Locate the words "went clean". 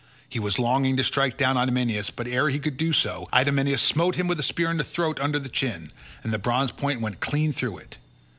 7.01-7.51